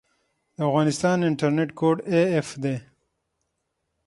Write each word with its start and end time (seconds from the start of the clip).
د 0.55 0.57
افغانستان 0.69 1.17
انټرنیټ 1.29 1.69
کوډ 1.79 1.97
af 2.39 2.49
دی 2.63 2.75